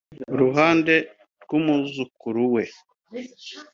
[0.33, 0.93] Iruhande
[1.43, 2.63] rw’umwuzukuru we